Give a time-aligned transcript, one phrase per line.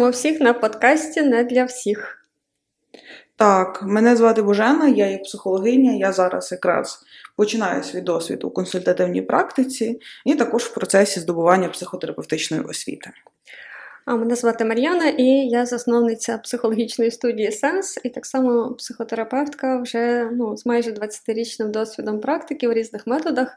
[0.00, 2.18] Вітаємо всіх на подкасті не для всіх.
[3.36, 5.92] Так, мене звати Божена, я є психологиня.
[5.92, 7.04] Я зараз якраз
[7.36, 13.10] починаю свій досвід у консультативній практиці і також в процесі здобування психотерапевтичної освіти.
[14.06, 20.30] А мене звати Мар'яна, і я засновниця психологічної студії Сенс, і так само психотерапевтка вже
[20.32, 23.56] ну, з майже 20-річним досвідом практики в різних методах.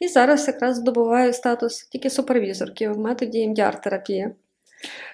[0.00, 4.30] І зараз якраз здобуваю статус тільки супервізорки в методі МДР-терапії.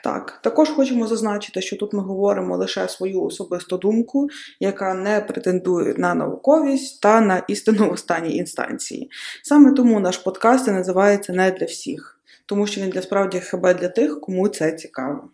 [0.05, 4.29] Так, також хочемо зазначити, що тут ми говоримо лише свою особисту думку,
[4.61, 9.11] яка не претендує на науковість та на істину в останній інстанції.
[9.43, 13.75] Саме тому наш подкаст і називається не для всіх, тому що він для справді хіба
[13.75, 15.31] для тих, кому це цікаво.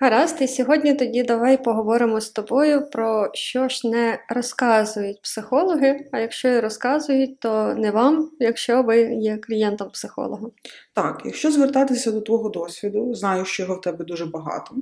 [0.00, 6.18] Гаразд, і сьогодні тоді давай поговоримо з тобою про що ж не розказують психологи, а
[6.18, 10.46] якщо і розказують, то не вам, якщо ви є клієнтом психолога.
[10.94, 14.74] Так, якщо звертатися до твого досвіду, знаю, що його в тебе дуже багато.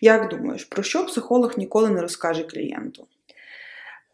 [0.00, 3.06] Як думаєш, про що психолог ніколи не розкаже клієнту?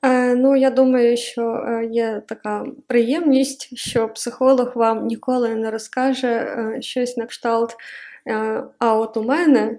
[0.04, 6.28] Е, ну, я думаю, що е, є така приємність, що психолог вам ніколи не розкаже
[6.28, 7.76] е, щось на кшталт.
[8.28, 9.78] Е, а от у мене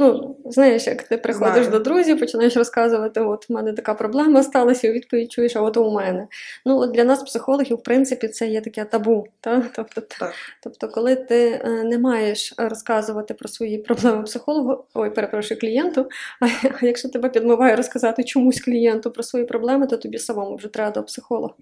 [0.00, 1.70] Ну, знаєш, як ти приходиш Знаю.
[1.70, 5.76] до друзів, починаєш розказувати, от в мене така проблема сталася, і відповідь чуєш, а от
[5.76, 6.26] у мене.
[6.66, 9.26] Ну, от для нас, психологів, в принципі, це є таке табу.
[9.40, 9.62] Та?
[9.76, 10.32] Тобто, Так.
[10.62, 16.06] тобто, коли ти е, не маєш розказувати про свої проблеми психологу, ой, перепрошую, клієнту,
[16.40, 16.46] а,
[16.86, 21.02] якщо тебе підмиває розказати чомусь клієнту про свої проблеми, то тобі самому вже треба до
[21.02, 21.54] психолога.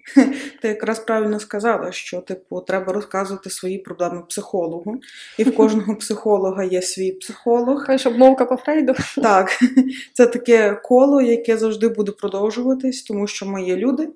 [0.61, 4.95] Ти якраз правильно сказала, що типу треба розказувати свої проблеми психологу,
[5.37, 7.85] і в кожного психолога є свій психолог.
[7.85, 8.93] Кажеш, обмовка по Фрейду.
[9.21, 9.59] Так,
[10.13, 14.09] це таке коло, яке завжди буде продовжуватись, тому що ми є люди,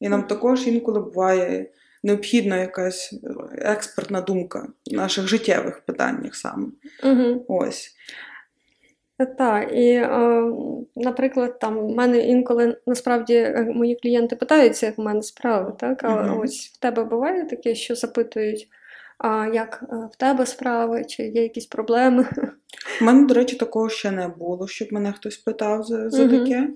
[0.00, 1.66] і нам також інколи буває
[2.02, 3.14] необхідна якась
[3.58, 6.66] експертна думка в наших життєвих питаннях саме.
[7.04, 7.44] Угу.
[7.48, 7.94] Ось.
[9.38, 10.52] Так, і, е,
[10.96, 16.04] наприклад, там в мене інколи насправді е, мої клієнти питаються, як в мене справи, так?
[16.04, 16.40] А Мгм.
[16.40, 18.68] ось в тебе буває таке, що запитують,
[19.18, 22.26] а як е, в тебе справи, чи є якісь проблеми?
[23.00, 26.68] У мене, до речі, такого ще не було, щоб мене хтось питав за, за таке.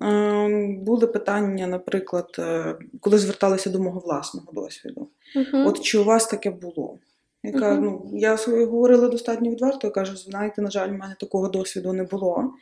[0.00, 5.08] Ем, Були питання, наприклад, е, коли зверталися до мого власного досвіду.
[5.36, 5.66] Мгм.
[5.66, 6.98] От чи у вас таке було?
[7.42, 7.84] Яка, Мгм.
[7.84, 12.02] ну, я говорила достатньо відверто, я кажу, знаєте, на жаль, в мене такого досвіду не
[12.02, 12.52] було.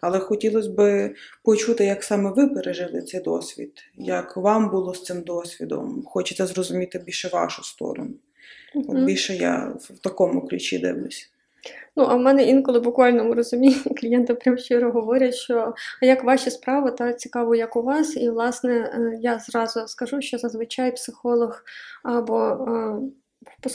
[0.00, 1.10] Але хотілося б
[1.42, 6.02] почути, як саме ви пережили цей досвід, як вам було з цим досвідом.
[6.06, 8.10] Хочеться зрозуміти більше вашу сторону.
[8.74, 11.30] От більше я в такому ключі дивлюсь.
[11.96, 16.50] Ну, а в мене інколи буквально розумінні клієнти прям щиро говорять, що а як ваші
[16.50, 18.16] справи, та цікаво, як у вас.
[18.16, 21.64] І, власне, е, я зразу скажу, що зазвичай психолог
[22.02, 22.58] або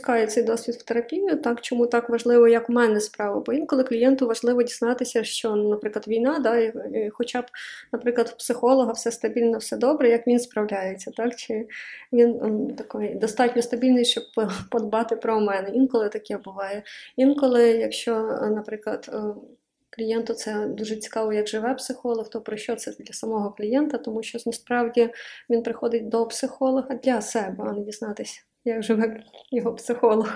[0.09, 3.43] е, цей досвід в терапію, так чому так важливо, як у мене справа.
[3.45, 7.45] Бо інколи клієнту важливо дізнатися, що, наприклад, війна, да, і, і хоча б,
[7.91, 11.35] наприклад, в психолога все стабільно, все добре, як він справляється, так?
[11.35, 11.67] Чи
[12.13, 14.23] він м, такий достатньо стабільний, щоб
[14.71, 15.69] подбати про мене.
[15.69, 16.83] Інколи таке буває.
[17.17, 18.11] Інколи, якщо,
[18.51, 19.19] наприклад, е,
[19.95, 24.23] клієнту це дуже цікаво, як живе психолог, то про що це для самого клієнта, тому
[24.23, 25.09] що насправді
[25.49, 30.29] він приходить до психолога для себе, а не дізнатися, як живе його психолог.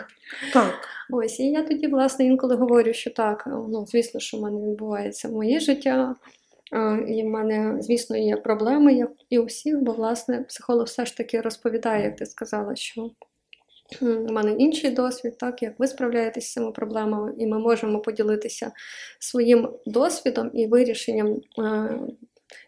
[0.53, 4.69] Так, Ось, і я тоді, власне, інколи говорю, що так, ну, звісно, що в мене
[4.71, 6.15] відбувається моє життя,
[7.07, 11.17] і в мене, звісно, є проблеми, як і у всіх, бо, власне, психолог все ж
[11.17, 13.09] таки розповідає, як ти сказала, що
[14.01, 18.71] у мене інший досвід, так, як ви справляєтесь з цими проблемами, і ми можемо поділитися
[19.19, 21.41] своїм досвідом і вирішенням.
[21.59, 21.99] е,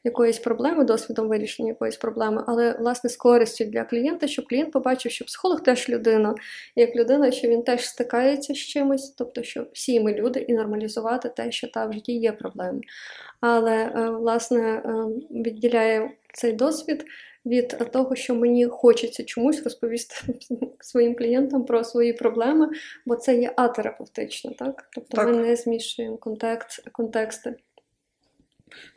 [0.04, 5.12] Якоїсь проблеми, досвідом вирішення якоїсь проблеми, але власне з користю для клієнта, щоб клієнт побачив,
[5.12, 6.36] що психолог теж людина,
[6.76, 10.54] і як людина, що він теж стикається з чимось, тобто, що всі ми люди, і
[10.54, 12.82] нормалізувати те, що та в житті є проблеми.
[13.42, 14.92] Але е, власне е,
[15.32, 17.06] відділяє цей досвід
[17.46, 20.16] від того, що мені хочеться чомусь розповісти
[20.80, 22.70] своїм клієнтам про свої проблеми,
[23.06, 24.90] бо це є атерапевтично, так?
[24.94, 25.28] Тобто Так.
[25.28, 27.56] ми не змішуємо контекст, контексти.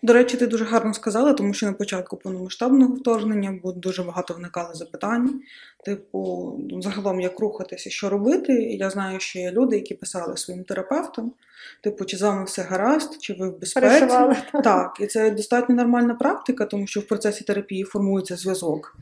[0.02, 4.34] До речі, ти дуже гарно сказала, тому що на початку повномасштабного вторгнення було дуже багато
[4.34, 5.40] виникало запитань.
[5.84, 8.52] Типу, ну, загалом, як рухатися, що робити.
[8.52, 11.32] І я знаю, що є люди, які писали своїм терапевтам,
[11.80, 13.86] типу, чи з вами все гаразд, чи ви в безпеці.
[13.86, 14.36] Переживали.
[14.64, 18.96] Так, і це достатньо нормальна практика, тому що в процесі терапії формується зв'язок.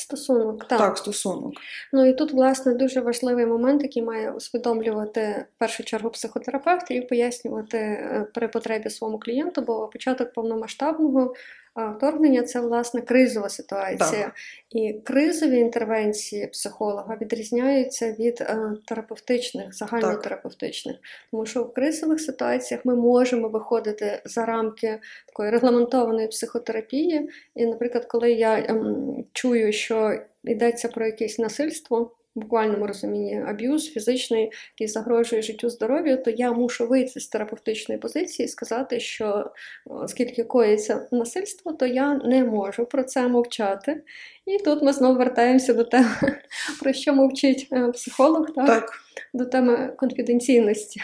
[0.00, 0.78] Стосунок, так.
[0.78, 1.52] Так, стосунок.
[1.92, 7.00] Ну і тут, власне, дуже важливий момент, який має усвідомлювати в першу чергу психотерапевт і
[7.00, 11.34] пояснювати е, при потребі своєму клієнту, бо початок повномасштабного
[11.76, 14.22] вторгнення це власне кризова ситуація.
[14.22, 14.34] Так.
[14.70, 20.96] І кризові інтервенції психолога відрізняються від е, терапевтичних, загальнотерапевтичних.
[21.30, 27.30] Тому що в кризових ситуаціях ми можемо виходити за рамки такої регламентованої психотерапії.
[27.54, 33.92] І, наприклад, коли я ем, чую, що йдеться про якесь насильство в буквальному розумінні аб'юз
[33.92, 39.50] фізичний, який загрожує життю здоров'ю, то я мушу вийти з терапевтичної позиції і сказати, що
[39.86, 44.02] оскільки коїться насильство, то я не можу про це мовчати.
[44.46, 46.14] І тут ми знову вертаємося до теми,
[46.80, 48.66] про що мовчить е, психолог, так?
[48.66, 48.92] Так.
[49.34, 51.02] до теми конфіденційності.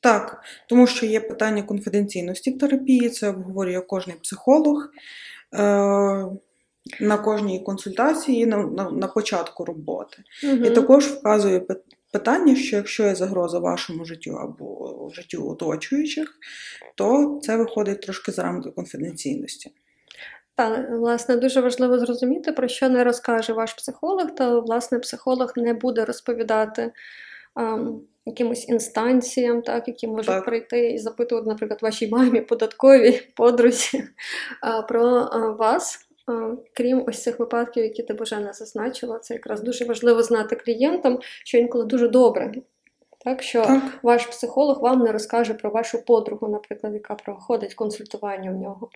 [0.00, 4.90] Так, тому що є питання конфіденційності в терапії, це обговорює кожен психолог
[5.54, 6.26] е,
[7.00, 10.18] на кожній консультації на, на, на початку роботи.
[10.44, 10.64] Мгм.
[10.64, 11.62] І також вказує
[12.12, 16.38] питання, що якщо є загроза вашому життю або життю оточуючих,
[16.94, 19.72] то це виходить трошки за рамки конфіденційності.
[20.54, 25.74] Та, власне, дуже важливо зрозуміти, про що не розкаже ваш психолог, та власне психолог не
[25.74, 26.92] буде розповідати
[27.56, 30.44] ем, якимось інстанціям, так, які можуть Так.
[30.44, 34.04] прийти і запитувати, наприклад, вашій мамі, податковій, подрузі
[34.62, 36.05] а, про а, вас.
[36.72, 41.58] Крім ось цих випадків, які ти Божена зазначила, це якраз дуже важливо знати клієнтам, що
[41.58, 42.52] інколи дуже добре.
[43.26, 48.50] Так, що Так, ваш психолог вам не розкаже про вашу подругу, наприклад, яка проходить консультування
[48.50, 48.90] в нього,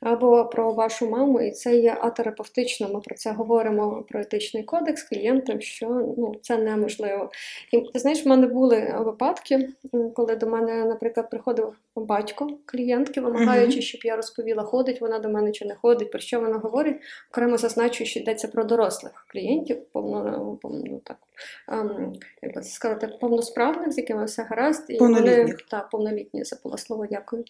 [0.00, 2.88] або про вашу маму, і це є атерапевтично.
[2.88, 5.88] Ми про це говоримо про етичний кодекс клієнтам, що
[6.18, 7.30] ну, це неможливо.
[7.72, 9.68] І ти знаєш, в мене були випадки,
[10.14, 15.52] коли до мене, наприклад, приходив батько клієнтки, вимагаючи, щоб я розповіла, ходить вона до мене
[15.52, 16.96] чи не ходить, про що вона говорить.
[17.30, 21.16] Окремо зазначу, що йдеться про дорослих клієнтів, повно, повно так,
[21.68, 22.12] ем,
[22.42, 23.18] як би сказати,
[23.76, 27.44] повносправних, з якими все гаразд, і вони та повнолітні забула слово, дякую.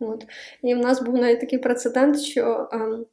[0.00, 0.26] От.
[0.62, 3.06] І в нас був навіть такий прецедент, що ем,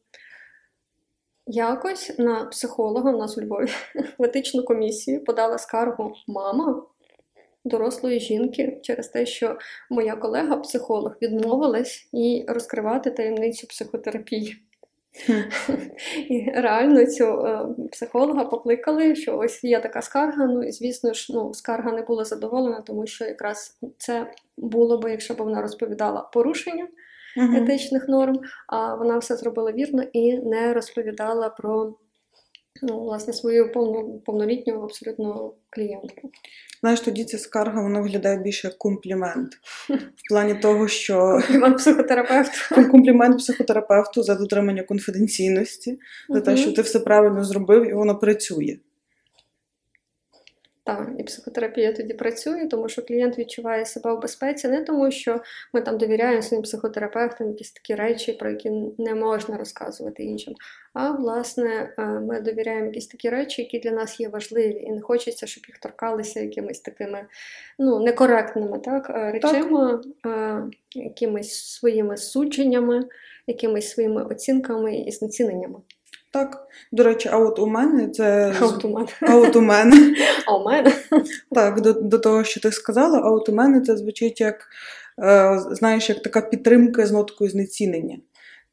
[1.47, 3.69] якось на психолога в нас у Львові
[4.17, 6.83] в етичну комісію подала скаргу мама
[7.65, 9.57] дорослої жінки через те, що
[9.89, 14.57] моя колега, психолог, відмовилась їй розкривати таємницю психотерапії.
[16.29, 20.45] І реально цю е, психолога покликали, що ось є така скарга.
[20.45, 25.11] Ну і звісно ж, ну скарга не була задоволена, тому що якраз це було би,
[25.11, 26.87] якщо б вона розповідала порушення
[27.37, 31.93] етичних норм, а вона все зробила вірно і не розповідала про
[32.81, 36.31] ну, власне свою повну, повнолітню абсолютно клієнтку.
[36.81, 39.53] Знаєш, тоді ця скарга вона виглядає більше як комплімент.
[39.89, 45.99] В плані того, що комплімент психотерапевту комплімент психотерапевту за дотримання конфіденційності,
[46.29, 48.77] за те, що ти все правильно зробив і воно працює.
[50.97, 55.41] Так, і психотерапія тоді працює, тому що клієнт відчуває себе в безпеці, не тому, що
[55.73, 60.53] ми там довіряємо своїм психотерапевтам якісь такі речі, про які не можна розказувати іншим.
[60.93, 65.01] А власне, е, ми довіряємо якісь такі речі, які для нас є важливі, і не
[65.01, 67.25] хочеться, щоб їх торкалися якимись такими
[67.79, 70.63] ну, некоректними так, речами, е,
[70.95, 73.03] якимись своїми судженнями,
[73.47, 75.79] якимись своїми оцінками і знеціненнями.
[76.31, 79.07] Так, до речі, а от у мене це А от у мене.
[79.21, 80.15] а от у мене
[80.47, 80.91] А у мене
[81.51, 84.67] так, до, до того, що ти сказала, а от у мене це звучить як
[85.23, 88.17] е, знаєш, як така підтримка з ноткою знецінення.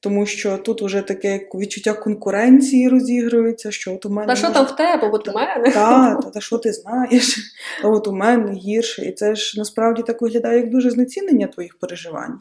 [0.00, 4.54] Тому що тут вже таке відчуття конкуренції розігрується, що от у мене та що може-
[4.58, 5.70] там в тебе, от у мене.
[5.70, 7.38] Та, та, та що ти знаєш?
[7.84, 9.04] А от у мене гірше.
[9.04, 12.40] І це ж насправді так виглядає як дуже знецінення твоїх переживань.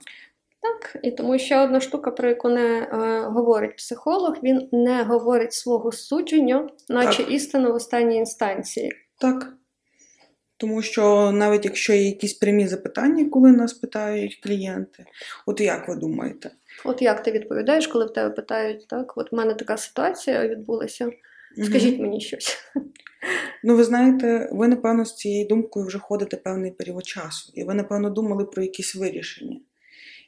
[0.62, 5.54] Так, і тому ще одна штука, про яку не е, говорить психолог, він не говорить
[5.54, 7.32] свого судження, наче Так.
[7.32, 8.92] істину в останній інстанції.
[9.22, 9.54] Так.
[10.60, 15.06] Тому що навіть якщо є якісь прямі запитання, коли нас питають клієнти,
[15.46, 16.52] от як ви думаєте?
[16.86, 21.12] От як ти відповідаєш, коли в тебе питають, так, от в мене така ситуація відбулася,
[21.66, 22.58] скажіть мені щось.
[23.64, 27.74] Ну, ви знаєте, ви, напевно, з цією думкою вже ходите певний період часу, і ви,
[27.74, 29.60] напевно, думали про якісь вирішення.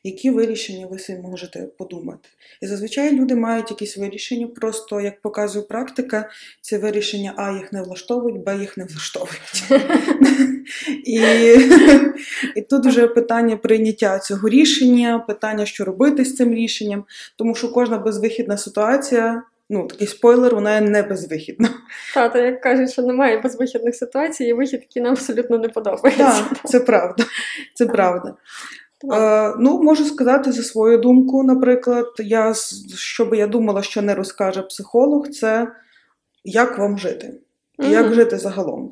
[0.04, 2.30] Які вирішення ви собі можете подумати?
[2.62, 6.30] І зазвичай люди мають якісь вирішення, просто як показує практика,
[6.62, 9.64] ці вирішення А їх не влаштовують, Б їх не влаштовують.
[11.06, 11.22] І,
[12.56, 17.72] і тут вже питання прийняття цього рішення, питання, що робити з цим рішенням, тому що
[17.72, 21.70] кожна безвихідна ситуація, ну такий спойлер, вона є не безвихідна.
[22.14, 26.24] Тато, як кажуть, що немає безвихідних ситуацій, є вихід, який нам абсолютно не подобається.
[26.24, 27.26] Так, це правда.
[27.74, 28.36] Це правда.
[29.14, 32.54] Е, ну, можу сказати за свою думку, наприклад, я,
[32.96, 35.68] що би я думала, що не розкаже психолог, це
[36.44, 37.34] як вам жити,
[37.84, 38.92] і як жити загалом.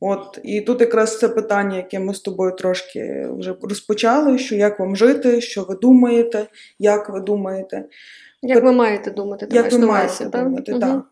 [0.00, 4.80] От і тут якраз це питання, яке ми з тобою трошки вже розпочали: що як
[4.80, 6.46] вам жити, що ви думаєте,
[6.78, 7.84] як ви думаєте,
[8.42, 10.90] Як ви маєте думати, ти як маєш ви маєте думати, так.
[10.90, 11.02] Мгм.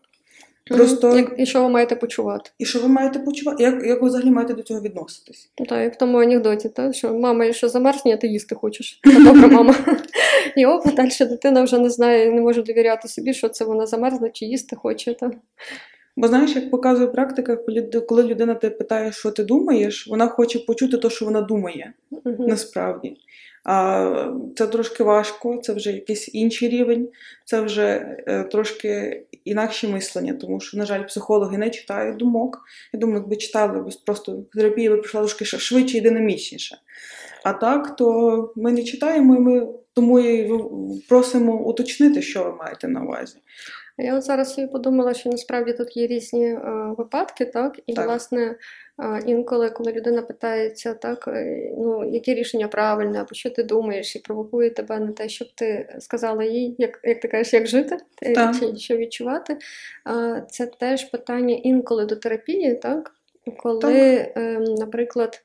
[0.77, 2.51] Просто Як- І що ви маєте почувати?
[2.57, 3.63] і що ви маєте почувати?
[3.63, 5.51] Як, як ви взагалі маєте до цього відноситись?
[5.59, 8.99] Ну, Так, як в тому анекдоті, та, що мама, якщо замерзне, ти їсти хочеш.
[9.03, 9.75] Та добра мама.
[10.57, 14.29] І оп, далі дитина вже не знає, не може довіряти собі, що це вона замерзла
[14.29, 15.13] чи їсти хоче.
[15.13, 15.31] Та.
[16.17, 17.57] Бо знаєш, як показує практика,
[18.07, 21.93] коли людина тебе питає, що ти думаєш, вона хоче почути те, що вона думає.
[22.25, 22.35] Мгм.
[22.47, 23.17] насправді.
[24.55, 27.09] Це трошки важко, це вже якийсь інший рівень,
[27.45, 32.61] це вже е, трошки інакше мислення, тому що, на жаль, психологи не читають думок.
[32.93, 36.77] Я думаю, якби читали, просто терапія би прийшла трошки швидше і динамічніше.
[37.43, 40.51] А так, то ми не читаємо, і ми тому і
[41.09, 43.37] просимо уточнити, що ви маєте на увазі.
[43.97, 46.61] Я от зараз собі подумала, що насправді тут є різні е,
[46.97, 47.79] випадки, так?
[47.87, 48.05] І, Так.
[48.05, 48.55] власне,
[49.25, 54.19] інколи, коли людина питається, так, е, ну, яке рішення правильне, або що ти думаєш, і
[54.19, 58.33] провокує тебе на те, щоб ти сказала їй, як, як ти кажеш, як жити, е,
[58.33, 58.55] Так.
[58.59, 59.57] чи що відчувати.
[60.49, 63.11] Це теж питання інколи до терапії, так?
[63.57, 64.59] Коли, так.
[64.79, 65.41] наприклад,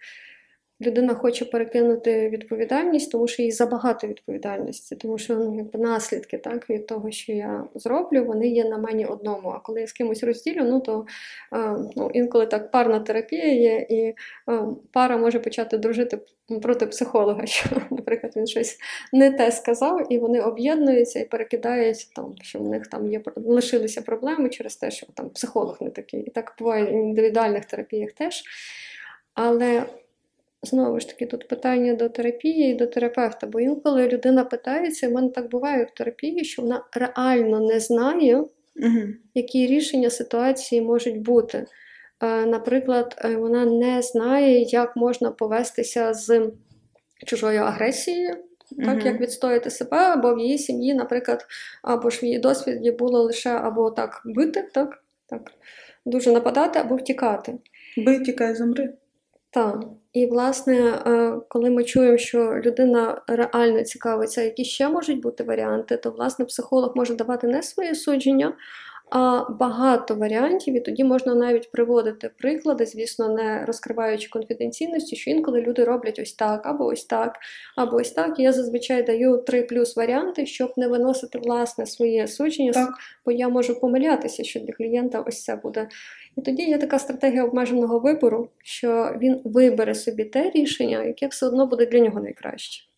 [0.86, 6.86] людина хоче перекинути відповідальність, тому що їй забагато відповідальності, тому що ну, наслідки так, від
[6.86, 9.48] того, що я зроблю, вони є на мені одному.
[9.48, 11.06] А коли я з кимось розділю, ну то
[11.54, 14.14] е, ну, інколи так парна терапія є, і е,
[14.92, 16.18] пара може почати дружити
[16.62, 18.78] проти психолога, що, наприклад, він щось
[19.12, 24.02] не те сказав, і вони об'єднуються і перекидають там, що в них там є лишилися
[24.02, 26.20] проблеми через те, що там психолог не такий.
[26.20, 28.42] І так буває в індивідуальних терапіях теж.
[29.34, 29.86] Але
[30.64, 35.10] Знову ж таки, тут питання до терапії і до терапевта, бо інколи людина питається, і
[35.10, 38.44] в мене так буває в терапії, що вона реально не знає,
[38.76, 39.00] Угу.
[39.34, 41.66] які рішення ситуації можуть бути.
[42.22, 46.50] Е, Наприклад, е, вона не знає, як можна повестися з
[47.26, 48.34] чужою агресією,
[48.78, 49.06] так, Мгм.
[49.06, 51.46] як відстояти себе, або в її сім'ї, наприклад,
[51.82, 55.50] або ж в її досвіді було лише або так бити, так, так,
[56.06, 57.54] дуже нападати, або втікати.
[57.96, 58.92] Бий, тікай, замри.
[59.54, 59.84] Так.
[60.12, 60.74] І, власне,
[61.06, 66.44] е, коли ми чуємо, що людина реально цікавиться, які ще можуть бути варіанти, то власне
[66.44, 68.54] психолог може давати не своє судження,
[69.10, 75.60] а багато варіантів, і тоді можна навіть приводити приклади, звісно, не розкриваючи конфіденційності, що інколи
[75.60, 77.38] люди роблять ось так, або ось так,
[77.76, 78.38] або ось так.
[78.38, 82.94] І я зазвичай даю три плюс варіанти, щоб не виносити власне своє судження, Так.
[83.26, 85.88] бо я можу помилятися, що для клієнта ось це буде.
[86.36, 91.46] І тоді є така стратегія обмеженого вибору, що він вибере собі те рішення, яке все
[91.46, 92.93] одно буде для нього найкраще.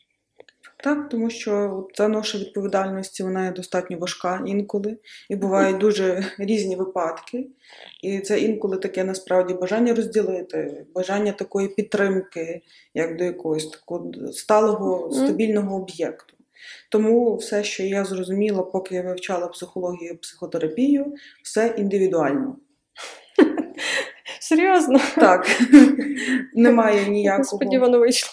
[0.87, 4.99] Так, тому що ця ноша відповідальності вона є достатньо важка інколи,
[5.31, 7.47] і бувають дуже різні випадки.
[8.03, 12.63] І це інколи таке насправді бажання розділити, бажання такої підтримки,
[12.95, 16.35] як до якогось такого сталого, стабільного об'єкту.
[16.91, 22.57] Тому все, що я зрозуміла, поки я вивчала психологію і психотерапію, все індивідуально.
[24.41, 25.47] Серйозно, Так,
[26.55, 27.39] немає ніякого.
[27.39, 28.31] несподівано вийшло.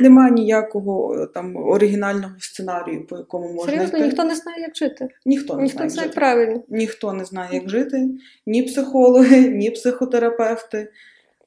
[0.00, 4.06] Немає ніякого там оригінального сценарію, по якому можна Серйозно, йти.
[4.06, 5.08] ніхто не знає, як жити.
[5.26, 6.14] Ніхто не Ніхто знає як жити.
[6.14, 6.62] правильно.
[6.68, 8.08] Ніхто не знає, як жити,
[8.46, 10.92] ні психологи, ні психотерапевти.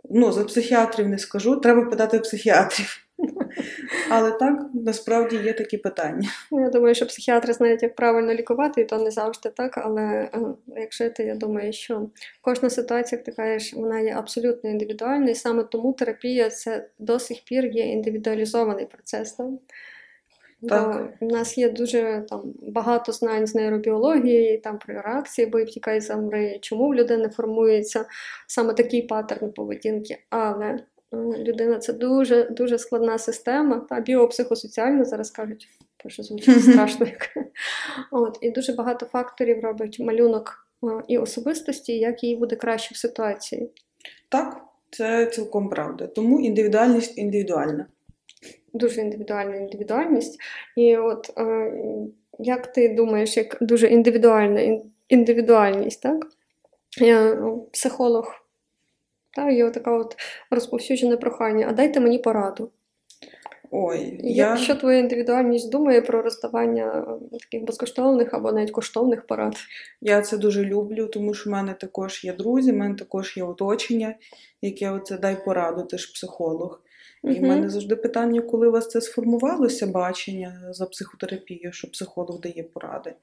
[0.10, 2.98] Ну, за психіатрів не скажу, треба питати психіатрів.
[4.10, 6.30] Але так, насправді є такі питання.
[6.52, 9.78] Ну, Я думаю, що психіатри знають, як правильно лікувати, і то не завжди так.
[9.78, 10.30] Але е,
[10.68, 12.10] як жити, я думаю, що
[12.42, 17.20] кожна ситуація, як ти кажеш, вона є абсолютно індивідуальна, і саме тому терапія це до
[17.20, 19.34] сих пір є індивідуалізований процес.
[19.34, 19.48] Так?
[20.68, 21.16] Так.
[21.20, 26.02] Бо в нас є дуже там багато знань з нейробіології, там про реакції, бо втікай
[26.02, 28.06] замри, чому в людини формується
[28.48, 30.18] саме такий паттерн поведінки.
[30.30, 30.80] Але
[31.14, 35.68] людина це дуже дуже складна система, та біопсихосоціальна зараз кажуть,
[36.08, 37.08] що звучить страшно.
[38.12, 42.98] От, і дуже багато факторів робить малюнок е, і особистості, як їй буде краще в
[42.98, 43.70] ситуації.
[44.30, 44.62] Так,
[44.92, 46.08] це цілком правда.
[46.08, 47.86] Тому індивідуальність індивідуальна.
[48.74, 50.40] Дуже індивідуальна індивідуальність.
[50.76, 51.72] І от е,
[52.40, 56.28] як ти думаєш, як дуже індивідуальна індивідуальність, так?
[56.98, 58.34] Я ну, психолог,
[59.36, 60.16] та, є така от
[60.52, 62.72] розповсюджене прохання, а дайте мені пораду.
[63.72, 64.58] Ой, я...
[64.58, 69.56] Що твоя індивідуальність думає про роздавання таких безкоштовних або навіть коштовних порад?
[70.02, 73.44] Я це дуже люблю, тому що в мене також є друзі, в мене також є
[73.44, 74.16] оточення,
[74.62, 76.82] яке оце дай пораду, ти ж психолог.
[77.24, 77.48] І в Мгм.
[77.48, 83.14] мене завжди питання, коли у вас це сформувалося бачення за психотерапію, що психолог дає поради.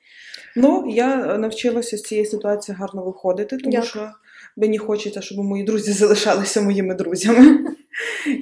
[0.56, 3.84] Ну, я навчилася з цієї ситуації гарно виходити, тому Як?
[3.84, 4.10] що
[4.56, 7.66] мені хочеться, щоб мої друзі залишалися моїми друзями.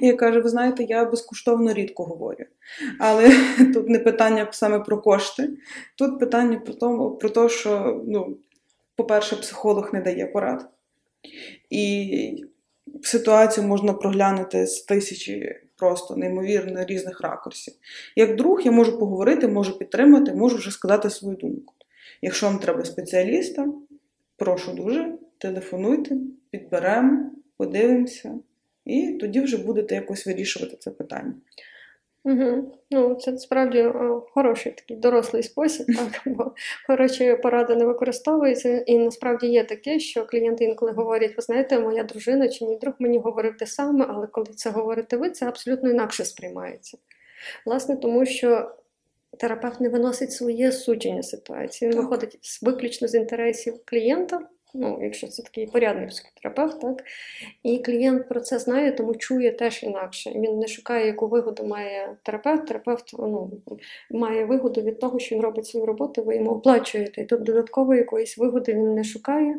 [0.01, 2.45] І я кажу, ви знаєте, я безкоштовно рідко говорю.
[2.99, 3.31] Але
[3.73, 5.49] тут не питання саме про кошти,
[5.95, 8.37] тут питання про тому, про те, що, ну,
[8.95, 10.69] по-перше, психолог не дає порад.
[11.69, 12.45] І
[13.03, 17.73] ситуацію можна проглянути з тисячі просто неймовірно різних ракурсів.
[18.15, 21.73] Як друг, я можу поговорити, можу підтримати, можу вже сказати свою думку.
[22.21, 23.67] Якщо вам треба спеціаліста,
[24.37, 26.17] прошу дуже, телефонуйте,
[26.49, 28.39] підберемо, подивимося,
[28.85, 31.33] і тоді вже будете якось вирішувати це питання.
[32.25, 32.71] Угу.
[32.91, 33.91] Ну, це справді
[34.33, 36.51] хороший такий дорослий спосіб, так, бо
[36.87, 38.77] хороші поради не використовуються.
[38.77, 42.93] І насправді є таке, що клієнти інколи говорять: ви знаєте, моя дружина чи мій друг
[42.99, 46.97] мені говорив те саме, але коли це говорите ви, це абсолютно інакше сприймається.
[47.65, 48.71] Власне, тому що
[49.37, 52.03] терапевт не виносить своє судження ситуації, він Так.
[52.03, 54.39] виходить виключно з інтересів клієнта.
[54.77, 57.03] Ну, якщо це такий порядний психотерапевт, так
[57.63, 60.31] і клієнт про це знає, тому чує теж інакше.
[60.35, 62.67] Він не шукає, яку вигоду має терапевт.
[62.67, 63.51] Терапевт ну,
[64.11, 67.21] має вигоду від того, що він робить свою роботу, ви йому оплачуєте.
[67.21, 69.55] І тут додаткової якоїсь вигоди він не шукає.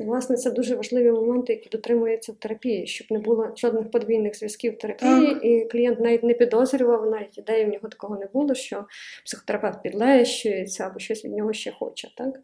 [0.00, 4.36] І, власне, це дуже важливі моменти, які дотримуються в терапії, щоб не було жодних подвійних
[4.36, 5.44] зв'язків в терапії, Так.
[5.44, 8.84] і клієнт навіть не підозрював, навіть ідеї в нього такого не було, що
[9.24, 12.08] психотерапевт підлещується або щось від нього ще хоче.
[12.16, 12.40] Так?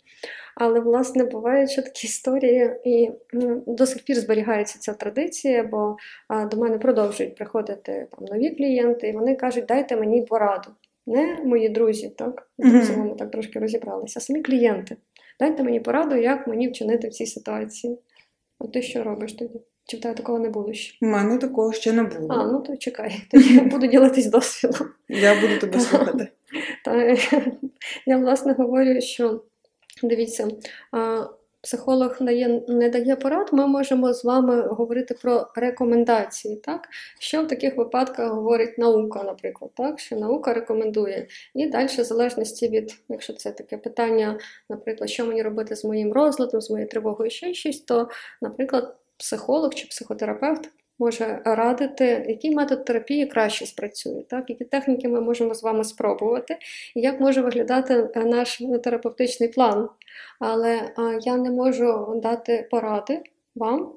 [0.56, 3.10] Але, власне, бувають ще такі історії, і
[3.66, 5.96] до сих пір зберігається ця традиція, бо
[6.28, 10.68] а, до мене продовжують приходити там нові клієнти, і вони кажуть, дайте мені пораду.
[11.06, 12.48] Не мої друзі, так?
[12.58, 12.70] Мгм.
[12.70, 14.96] Друзі, ми так трошки розібралися, а самі клієнти.
[15.40, 17.98] Дайте мені пораду, як мені вчинити в цій ситуації.
[18.58, 19.60] От ти що робиш тоді?
[19.86, 21.06] Чи в тебе такого не було ще?
[21.06, 22.28] У мене такого ще не було.
[22.30, 24.88] А, ну то чекай, тоді я буду ділитись досвідом.
[25.08, 26.28] Я буду тебе слухати.
[26.84, 26.96] Та,
[28.06, 29.42] я власне говорю, що
[30.02, 30.48] дивіться,
[31.64, 36.56] психолог дає, не дає порад, ми можемо з вами говорити про рекомендації.
[36.56, 36.88] Так?
[37.18, 40.00] Що в таких випадках говорить наука, наприклад, так?
[40.00, 41.26] що наука рекомендує.
[41.54, 44.38] І далі, в залежності від, якщо це таке питання,
[44.70, 48.08] наприклад, що мені робити з моїм розладом, з моєю тривогою, ще щось, то,
[48.42, 54.50] наприклад, психолог чи психотерапевт може радити, який метод терапії краще спрацює, так?
[54.50, 56.58] які техніки ми можемо з вами спробувати,
[56.94, 59.88] і як може виглядати е, наш терапевтичний план.
[60.40, 63.22] Але я не можу дати поради
[63.54, 63.92] вам,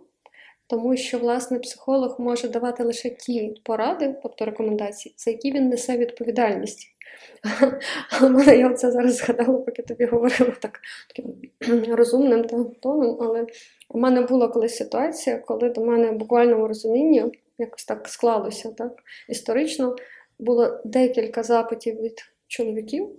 [0.67, 5.97] тому що, власне, психолог може давати лише ті поради, тобто рекомендації, за які він несе
[5.97, 6.96] відповідальність.
[8.19, 12.43] Але мене я це зараз згадала, поки тобі говорила так таким розумним
[12.81, 13.17] тоном.
[13.21, 13.45] Але
[13.89, 17.23] у мене була колись ситуація, коли до мене в буквальному розумінні
[17.57, 19.95] якось так склалося, так історично
[20.39, 23.09] було декілька запитів від чоловіків,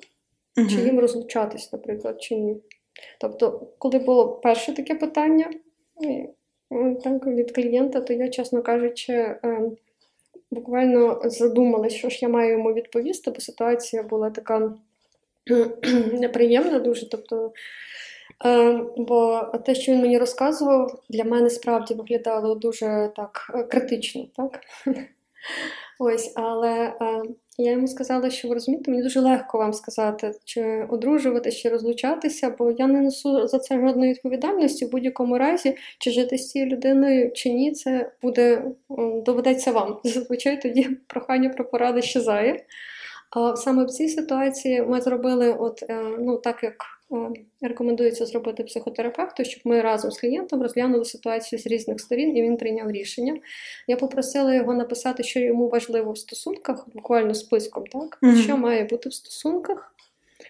[0.71, 2.57] чи їм розлучатись, наприклад, чи ні.
[3.21, 5.51] Тобто, коли було перше таке питання
[7.05, 9.77] так, від клієнта, то я, чесно кажучи, ем,
[10.51, 14.73] буквально задумалась, що ж я маю йому відповісти, бо ситуація була така
[16.13, 17.09] неприємна дуже.
[17.09, 17.53] Тобто,
[18.47, 24.27] е, бо те, що він мені розказував, для мене справді виглядало дуже так е, критично,
[24.37, 24.61] так?
[25.99, 27.23] Ось, але е,
[27.59, 32.55] я йому сказала, що ви розумієте, мені дуже легко вам сказати, чи одружуватися, чи розлучатися,
[32.59, 36.71] бо я не несу за це жодної відповідальності в будь-якому разі, чи жити з цією
[36.71, 38.65] людиною, чи ні, це буде
[39.27, 40.01] доведеться вам.
[40.05, 42.65] Зазвичай тоді прохання про поради щезає.
[43.31, 46.98] А саме в цій ситуації ми зробили, от е, ну так як
[47.61, 52.57] рекомендується зробити психотерапевту, щоб ми разом з клієнтом розглянули ситуацію з різних сторін, і він
[52.57, 53.37] прийняв рішення.
[53.87, 58.37] Я попросила його написати, що йому важливо в стосунках, буквально списком, так Мгм.
[58.37, 59.95] що має бути в стосунках,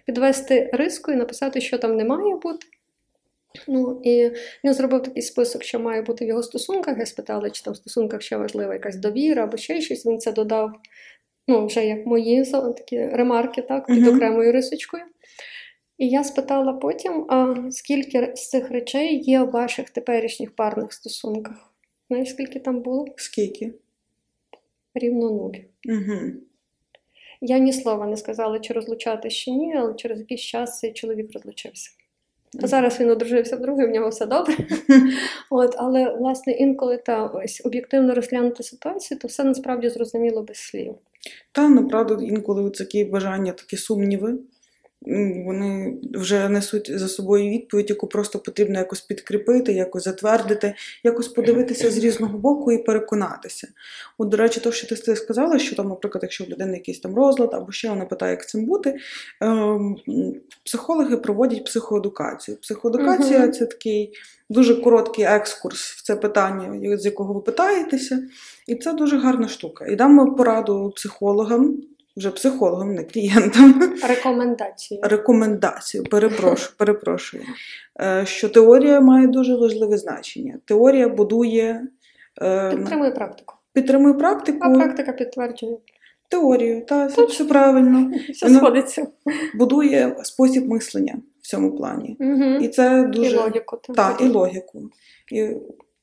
[0.07, 2.66] підвести риску і написати, що там не має бути.
[3.68, 4.31] Ну і
[4.64, 6.99] він зробив такий список, що має бути в його стосунках.
[6.99, 10.07] Я спитала, чи там в стосунках ще важлива якась довіра або ще щось.
[10.07, 10.71] Він це додав.
[11.49, 15.03] Ну, вже як мої такі ремарки, так, під окремою рисочкою.
[15.98, 21.72] І я спитала потім, а скільки з цих речей є в ваших теперішніх парних стосунках?
[22.08, 23.06] Знаєш, скільки там було?
[23.16, 23.72] Скільки?
[24.94, 25.58] Рівно нуль.
[25.88, 26.32] Угу.
[27.40, 31.30] Я ні слова не сказала, чи розлучатися чи ні, але через якийсь час цей чоловік
[31.34, 31.90] розлучився.
[32.62, 34.56] А зараз він одружився вдруге, в нього все добре.
[35.50, 40.94] От, але власне інколи та ось об'єктивно розглянути ситуацію, то все насправді зрозуміло без слів.
[41.52, 44.38] Та направду інколи такі бажання, такі сумніви.
[45.46, 51.90] Вони вже несуть за собою відповідь, яку просто потрібно якось підкріпити, якось затвердити, якось подивитися
[51.90, 53.68] з різного боку і переконатися.
[54.18, 57.14] От, до речі, то, що ти сказала, що там, наприклад, якщо в людини якийсь там
[57.14, 58.96] розлад, або ще вона питає, як цим бути,
[59.40, 59.96] ем,
[60.64, 62.56] психологи проводять психоедукацію.
[62.56, 64.12] Психоедукація uh це такий
[64.50, 68.22] дуже короткий екскурс в це питання, з якого ви питаєтеся,
[68.66, 69.87] і це дуже гарна штука.
[69.87, 71.82] І дамо пораду психологам
[72.18, 73.92] вже психологом, не клієнтам.
[74.09, 75.00] Рекомендацію.
[75.02, 77.42] Рекомендацію, перепрошую, перепрошую.
[78.00, 80.59] Е, що теорія має дуже важливе значення.
[80.64, 81.87] Теорія будує.
[82.42, 83.54] Е, підтримує практику.
[83.72, 84.59] Підтримує практику.
[84.61, 85.76] А практика підтверджує.
[86.31, 88.11] Теорію, так, все, все правильно.
[88.33, 89.07] Все сходиться.
[89.54, 92.16] Будує спосіб мислення в цьому плані.
[92.20, 92.44] Угу.
[92.44, 93.31] І це дуже.
[93.31, 93.78] І логіку.
[93.94, 94.90] Так, і логіку.
[95.33, 95.48] І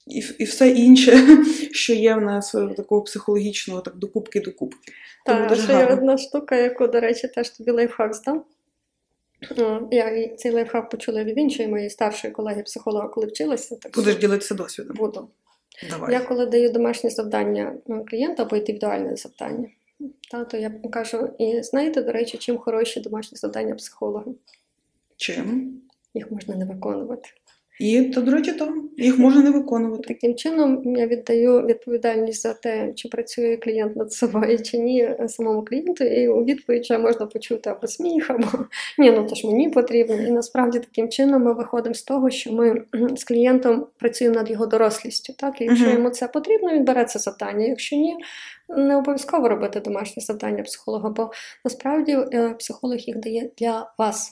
[0.08, 1.18] і і все інше,
[1.72, 4.94] що є в нас е, такого психологічного, так докупки докупки.
[5.26, 8.46] Так, ще є одна штука, яку, до речі, теж тобі лайфхак здав.
[9.92, 13.76] Я цей лайфхак почула від іншої моєї старшої колеги-психолога, коли вчилася.
[13.76, 14.98] Так Будеш ділитися досвідом?
[14.98, 15.30] Буду.
[15.90, 16.14] Давай.
[16.14, 17.74] Я коли даю домашнє завдання
[18.10, 19.70] клієнта або індивідуальне завдання,
[20.32, 24.26] та, то я кажу, і знаєте, до речі, чим хороші домашні завдання психолога?
[25.18, 25.82] Чим?
[26.14, 27.30] Їх можна не виконувати.
[27.80, 30.14] І то, до речі, то їх можна не виконувати.
[30.14, 35.66] Таким чином я віддаю відповідальність за те, чи працює клієнт над собою, чи ні самому
[35.66, 38.48] клієнту, і у відповідь можна почути або сміх, або
[38.98, 40.16] ні, ну то ж мені потрібно.
[40.16, 42.82] І насправді таким чином ми виходимо з того, що ми
[43.16, 45.34] з клієнтом працюємо над його дорослістю.
[45.34, 47.66] Так, і якщо йому це потрібно, він бере це завдання.
[47.66, 48.16] Якщо ні,
[48.70, 51.32] не обов'язково робити домашнє завдання психолога, бо
[51.66, 54.32] насправді е, психолог їх дає для вас.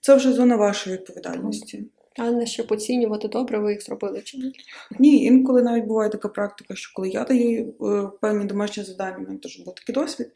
[0.00, 1.84] Це вже зона вашої відповідальності.
[2.18, 4.52] А не щоб оцінювати добре, ви їх зробили чи ні?
[4.98, 9.20] Ні, інколи навіть буває така практика, що коли я даю е, певні домашні завдання, у
[9.20, 10.30] мене теж був такий досвід,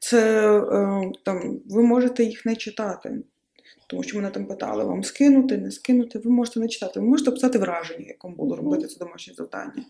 [0.00, 3.18] це е, там ви можете їх не читати.
[3.88, 7.30] Тому що мене там питали, вам скинути, не скинути, ви можете не читати, ви можете
[7.30, 9.84] писати враження, як вам було робити це домашнє завдання,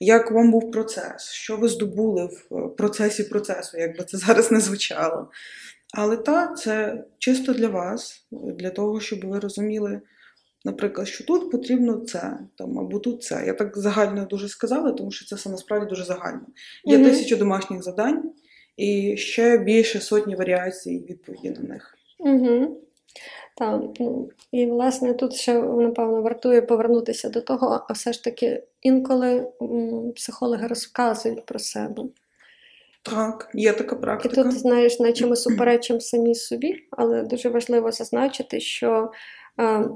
[0.00, 4.52] як вам був процес, що ви здобули в е, процесі процесу, як би це зараз
[4.52, 5.30] не звучало.
[5.96, 10.00] Але так, це чисто для вас, для того, щоб ви розуміли.
[10.64, 13.44] Наприклад, що тут потрібно це, там, або тут це.
[13.46, 16.46] Я так загально дуже сказала, тому що це все насправді дуже загально.
[16.84, 17.04] Є mm-hmm.
[17.04, 18.32] тисячу домашніх завдань
[18.76, 21.98] і ще більше сотні варіацій відповіді на них.
[22.18, 22.80] Угу.
[23.56, 28.62] Так, ну, і власне тут ще напевно вартує повернутися до того, а все ж таки
[28.82, 32.02] інколи м, психологи розказують про себе.
[33.02, 34.40] Так, є така практика.
[34.40, 39.10] І тут, знаєш, наче ми суперечимо самі собі, але дуже важливо зазначити, що.
[39.60, 39.88] Е,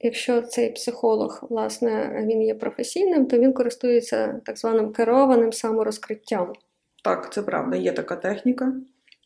[0.00, 6.52] Якщо цей психолог, власне, він є професійним, то він користується так званим керованим саморозкриттям.
[7.04, 8.72] Так, це правда, є така техніка,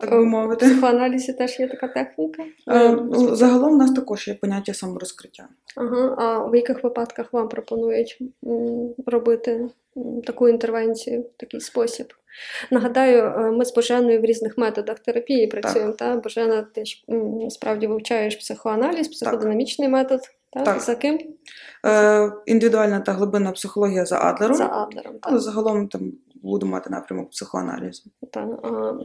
[0.00, 0.66] так би мовити.
[0.66, 2.42] В психоаналізі теж є така техніка.
[2.68, 5.48] Е, ну, загалом у нас також є поняття саморозкриття.
[5.76, 8.18] Ага, А в яких випадках вам пропонують
[9.06, 9.68] робити
[10.26, 12.06] таку інтервенцію, в такий спосіб?
[12.70, 15.92] Нагадаю, е, ми з Боженою в різних методах терапії працюємо.
[15.92, 15.98] Так.
[15.98, 16.16] Та?
[16.16, 17.04] Божена, ти ж
[17.50, 19.92] справді вивчаєш психоаналіз, психодинамічний так.
[19.92, 20.20] метод.
[20.52, 20.64] Так?
[20.64, 20.80] так.
[20.80, 21.18] За ким?
[21.86, 24.56] Е, Індивідуальна та глибинна психологія за Адлером.
[24.56, 25.20] За Адлером, так.
[25.22, 26.12] Але загалом там
[26.42, 28.10] буду мати напрямок психоаналізу.
[28.30, 28.48] Так.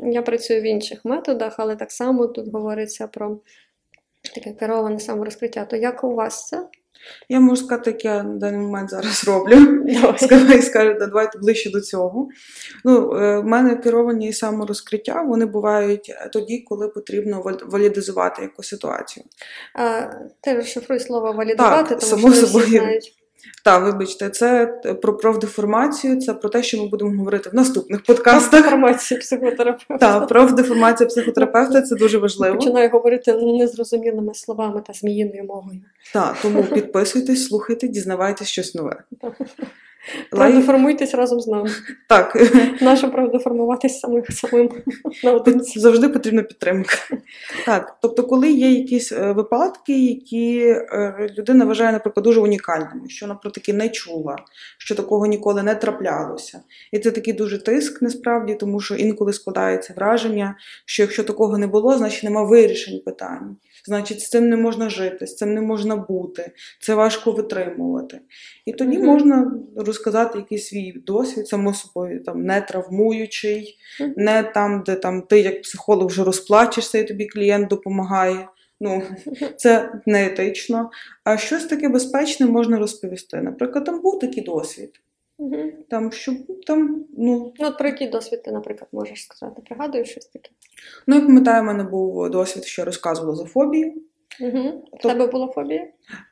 [0.04, 3.38] Я працюю в інших методах, але так само тут говориться про
[4.36, 5.66] таке кероване саморозкриття.
[5.66, 6.68] То як у вас це?
[7.30, 9.56] Я можу сказати, як я на даний момент зараз роблю.
[10.30, 12.30] Давай скажу, давайте ближче до цього.
[12.86, 19.26] Ну, е, В мене керовані саморозкриття, вони бувають тоді, коли потрібно валідизувати якусь ситуацію.
[19.74, 20.02] А,
[20.42, 22.68] Ти розшифруй слово валідувати, так, тому само що собою.
[22.68, 23.17] знають.
[23.64, 24.66] Так, вибачте, це
[25.02, 28.50] про профдеформацію, це про те, що ми будемо говорити в наступних подкастах.
[28.52, 29.98] Профдеформація психотерапевта.
[29.98, 32.58] Так, профдеформація психотерапевта це дуже важливо.
[32.58, 35.82] Починаю говорити незрозумілими словами та зміїною мовою.
[36.14, 39.04] Так, тому підписуйтесь, слухайте, дізнавайтесь щось нове.
[40.32, 41.70] Правдоформуйтесь разом з нами.
[42.10, 42.38] Так.
[42.82, 44.70] Нащо правдоформуватись самим самим
[45.24, 45.80] наодинці?
[45.80, 46.96] Завжди потрібна підтримка.
[47.66, 53.28] Так, тобто, коли є якісь е, випадки, які е, людина вважає, наприклад, дуже унікальними, що,
[53.28, 54.36] наприклад, таки не чула,
[54.78, 56.60] що такого ніколи не траплялося.
[56.92, 61.68] І це такий дуже тиск насправді, тому що інколи складається враження, що якщо такого не
[61.68, 63.58] було, значить нема вирішень питань.
[63.88, 68.20] Значить, з цим не можна жити, з цим не можна бути, це важко витримувати.
[68.66, 69.04] І тоді mm-hmm.
[69.04, 74.14] можна розказати якийсь свій досвід, само собою, там не травмуючий, mm-hmm.
[74.18, 78.48] не там, де там ти як психолог вже розплачешся, і тобі клієнт допомагає.
[78.80, 79.04] Ну,
[79.58, 80.90] це не етично.
[81.24, 83.42] А щось таке безпечне можна розповісти.
[83.42, 85.00] Наприклад, там був такий досвід.
[85.38, 85.58] Угу.
[85.90, 86.34] Там, що
[86.68, 89.62] там, ну, Ну, от про який досвід ти, наприклад, можеш сказати?
[89.66, 90.50] Пригадуєш щось таке?
[91.08, 93.94] ну, я пам'ятаю, в мене був досвід, що я розказувала за фобію.
[94.42, 94.84] Угу.
[94.94, 95.88] В Тоб- тебе була фобія?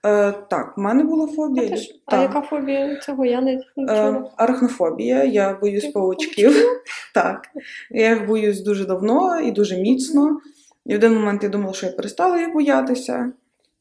[0.05, 1.69] Е, так, в мене була фобія.
[1.69, 3.25] ти ж- а яка фобія цього?
[3.25, 3.53] Я не,
[3.89, 6.55] Е, арахнофобія, я боюсь павучків.
[7.13, 7.47] Так.
[7.91, 10.39] Я їх боюсь дуже давно і дуже міцно.
[10.85, 13.31] І в один момент я думала, що я перестала їх боятися.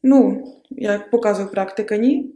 [0.03, 2.34] Ну, як показує практика, ні.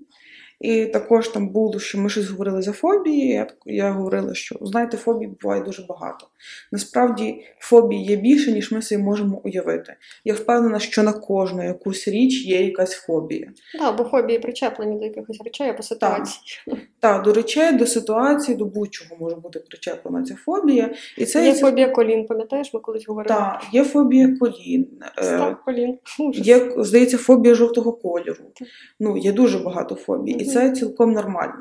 [0.61, 3.29] І також там було, що ми щось говорили за фобії.
[3.29, 6.27] Я, я говорила, що знаєте, фобій буває дуже багато.
[6.73, 9.95] Насправді фобій є більше, ніж ми собі можемо уявити.
[10.25, 13.53] Я впевнена, що на кожну якусь річ є якась фобія.
[13.79, 16.39] Так, бо фобії причеплені до якихось речей або ситуацій.
[17.01, 20.95] Так, до речей, до ситуації, до будь-чого може бути причеплена ця фобія.
[21.19, 23.37] І це Є ці- фобія колін, пам'ятаєш, ми колись говорили?
[23.37, 24.87] Так, є фобія колін,
[25.19, 25.99] е, Страх колін.
[26.19, 26.47] Ужас.
[26.47, 28.45] є, здається, фобія жовтого кольору.
[28.55, 28.69] Так.
[29.01, 30.48] Ну, є дуже багато фобій.
[30.53, 31.55] Це цілком нормально.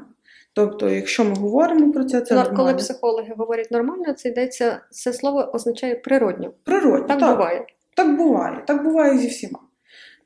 [0.54, 2.58] Тобто, якщо ми говоримо про це, це Ну, нормально.
[2.58, 6.52] Коли психологи говорять нормально, це йдеться, це слово означає природньо.
[6.64, 7.66] Природно, Так, так, буває.
[7.96, 8.64] так буває.
[8.68, 9.60] Так буває зі всіма.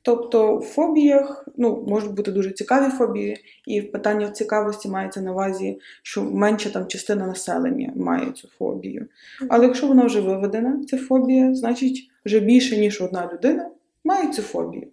[0.03, 5.31] Тобто, в фобіях ну, можуть бути дуже цікаві фобії, і в питанні цікавості мається на
[5.31, 9.07] увазі, що менша там частина населення має цю фобію.
[9.49, 13.69] Але якщо вона вже виведена, ця фобія, значить вже більше, ніж одна людина
[14.03, 14.87] має цю фобію.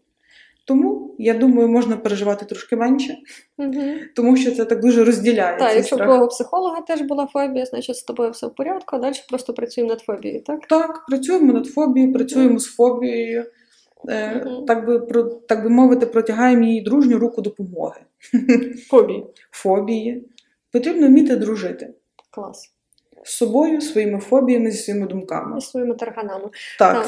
[0.69, 3.17] Тому, я думаю, можна переживати трошки менше,
[3.59, 3.83] Угу.
[4.17, 6.09] тому що це так дуже розділяє Так, якщо у страх.
[6.11, 9.93] твого психолога теж була фобія, значить з тобою все в порядку, а далі просто працюємо
[9.93, 10.67] над фобією, так?
[10.67, 13.45] Так, працюємо над фобією, працюємо з фобією.
[14.09, 18.01] Е, так, би, про, так би мовити, протягаємо їй дружню руку допомоги.
[18.89, 19.27] Фобії.
[19.51, 20.29] Фобії.
[20.73, 21.95] Потрібно вміти дружити
[22.31, 22.73] Клас.
[23.25, 25.59] з собою, своїми фобіями, зі своїми думками.
[25.59, 26.49] І своїми тарганами.
[26.79, 27.07] Так.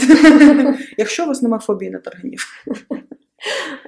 [0.98, 2.46] Якщо у вас немає фобії на тарганів.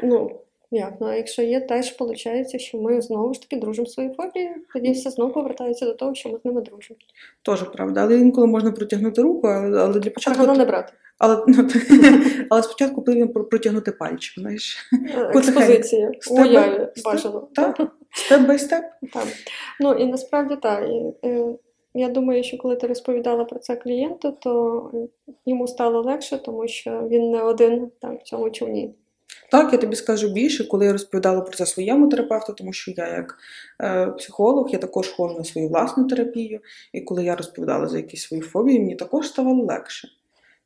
[0.03, 0.95] Ну, як?
[1.01, 4.55] Ну, а якщо є, теж виходить, що ми знову ж таки дружимо з своєю фобією,
[4.73, 6.99] тоді все знову повертається до того, що ми з ними дружимо.
[7.43, 8.03] Теж правда.
[8.03, 10.47] Але інколи можна протягнути руку, але, але для початку.
[10.53, 10.93] Не брати.
[11.19, 11.69] Але, ну,
[12.51, 14.91] але спочатку потрібно протягнути пальчик, знаєш.
[15.35, 16.11] Експозиція.
[16.21, 17.49] Степ- Уяві бажано.
[18.11, 18.85] Step by step.
[19.81, 20.85] Ну і насправді так.
[21.25, 21.45] Е,
[21.95, 26.69] я думаю, що коли ти розповідала про це клієнту, то е, йому стало легше, тому
[26.69, 28.95] що він не один там в цьому човні.
[29.53, 33.09] Так, я тобі скажу більше, коли я розповідала про це своєму терапевту, тому що я
[33.09, 33.39] як
[33.83, 36.61] е, психолог, я також ходжу на свою власну терапію.
[36.93, 40.09] І коли я розповідала за якісь свої фобії, мені також ставало легше.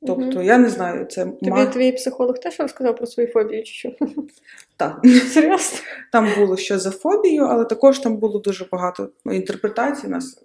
[0.07, 1.67] Тобто, я не знаю, це Тобі ма...
[1.67, 3.93] твій психолог теж розказав про свої фобії, чи що?
[4.77, 5.01] так.
[5.33, 5.79] Серйозно?
[6.13, 10.07] Там було що за фобію, але також там було дуже багато ну, інтерпретацій.
[10.07, 10.45] У нас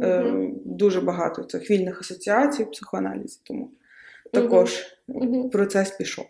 [0.00, 3.70] е, дуже багато цих вільних асоціацій в психоаналізі, тому
[4.32, 4.82] також
[5.52, 6.26] процес пішов.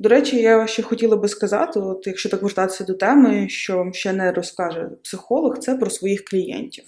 [0.00, 3.94] До речі, я ще хотіла би сказати, от якщо так вертатися до теми, що вам
[3.94, 6.84] ще не розкаже психолог, це про своїх клієнтів.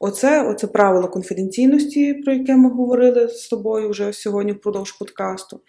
[0.00, 5.60] Оце, оце правило конфіденційності, про яке ми говорили з тобою вже сьогодні впродовж подкасту.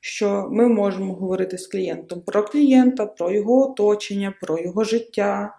[0.00, 5.56] Що ми можемо говорити з клієнтом про клієнта, про його оточення, про його життя,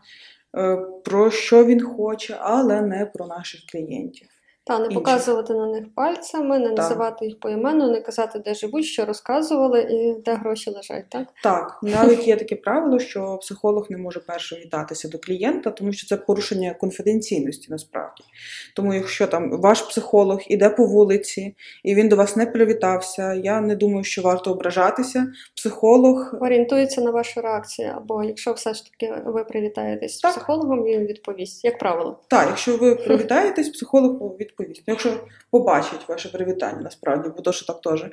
[0.58, 4.28] е, про що він хоче, але не про наших клієнтів.
[4.69, 4.95] Та не Інші.
[4.95, 6.77] показувати на них пальцями, не Так.
[6.77, 11.27] називати їх поіменно, не казати, де живуть, що розказували і де гроші лежать, так?
[11.43, 16.08] Так, навіть є таке правило, що психолог не може першим вітатися до клієнта, тому що
[16.08, 18.23] це порушення конфіденційності насправді.
[18.75, 23.62] Тому, якщо там ваш психолог іде по вулиці і він до вас не привітався, я
[23.62, 25.27] не думаю, що варто ображатися.
[25.55, 31.05] Психолог Орієнтується на вашу реакцію, або якщо все ж таки ви привітаєтесь з психологом, він
[31.05, 32.19] відповість, як правило.
[32.27, 34.59] так, якщо ви привітаєтесь, психолог відповість.
[34.88, 35.10] Якщо
[35.52, 38.06] побачить ваше привітання, насправді, бо то що так теж.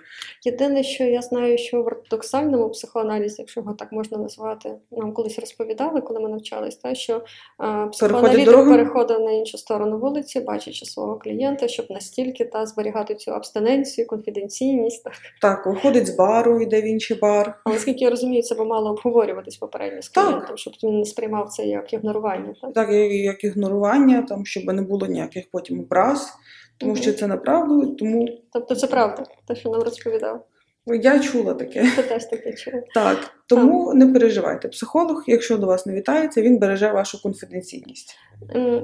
[0.44, 5.38] Єдине, що я знаю, що в ортодоксальному психоаналізі, якщо його так можна назвати, нам колись
[5.38, 7.24] розповідали, коли ми навчались, та, що
[7.60, 13.30] е, психоаналітик переходив на іншу сторону вулиці, бачачи свого клієнта, щоб настільки та зберігати цю
[13.30, 15.04] абстиненцію, конфіденційність.
[15.04, 15.14] Так.
[15.40, 17.60] Так, виходить з бару, йде в інший бар.
[17.64, 20.24] Але наскільки я розумію, це би мало обговорюватись попередньо з Так.
[20.24, 22.54] клієнтом, щоб він не сприймав це як ігнорування.
[22.62, 22.72] Так?
[22.72, 26.35] Так, як ігнорування, там, щоб не було ніяких потім образ,
[26.78, 30.46] тому що це неправда, тому Тобто це правда, те, що нам розповідав.
[30.86, 31.86] я чула таке.
[31.96, 32.74] Ти теж таке чув.
[32.94, 34.68] Так, тому не переживайте.
[34.68, 38.18] Психолог, якщо до вас не вітається, він береже вашу конфіденційність.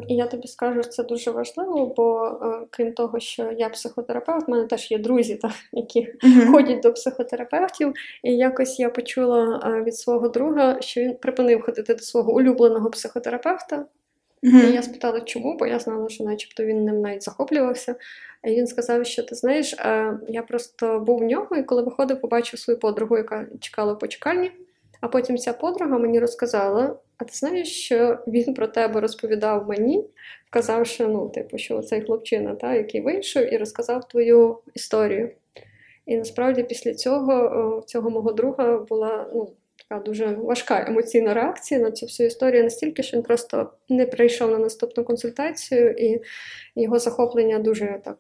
[0.08, 4.50] І я тобі скажу, це дуже важливо, бо е, крім того, що я психотерапевт, в
[4.50, 6.08] мене теж є друзі, так, які
[6.52, 7.92] ходять до психотерапевтів.
[8.22, 12.90] І якось я почула е, від свого друга, що він припинив ходити до свого улюбленого
[12.90, 13.84] психотерапевта.
[14.42, 14.70] Мгм.
[14.70, 17.94] І я спитала, чому, бо я знала, що начебто він ним навіть захоплювався.
[18.44, 22.20] І він сказав, що ти знаєш, е, я просто був в нього, і коли виходив,
[22.20, 24.50] побачив свою подругу, яка чекала в почекальні.
[25.00, 30.05] А потім ця подруга мені розказала: а ти знаєш, що він про тебе розповідав мені,
[30.46, 35.31] вказавши, ну, типу, що цей хлопчина, та, який вийшов, і розказав твою історію.
[36.07, 39.50] І насправді після цього цього мого друга була ну,
[39.92, 44.50] така дуже важка емоційна реакція на цю всю історію, настільки, що він просто не прийшов
[44.50, 46.20] на наступну консультацію, і
[46.76, 48.18] його захоплення дуже так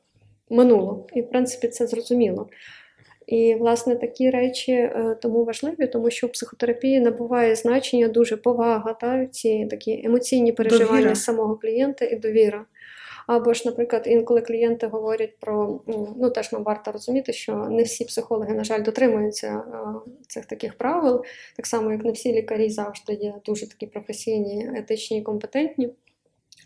[0.50, 1.06] минуло.
[1.14, 2.48] І, в принципі, це зрозуміло.
[3.26, 8.92] І, власне, такі речі е, тому важливі, тому що в психотерапії набуває значення дуже повага,
[8.92, 11.14] та, ці такі емоційні переживання довіра.
[11.14, 12.64] самого клієнта і довіра.
[13.26, 15.80] Або ж, наприклад, інколи клієнти говорять про
[16.16, 19.62] ну теж нам варто розуміти, що не всі психологи, на жаль, дотримуються
[20.28, 21.24] цих таких правил,
[21.56, 25.90] так само як не всі лікарі завжди є дуже такі професійні, етичні і компетентні.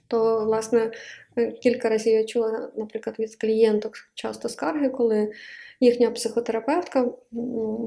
[0.08, 0.90] То, власне,
[1.36, 5.32] е, кілька разів я чула, наприклад, від клієнток часто скарги, коли
[5.80, 7.10] їхня психотерапевтка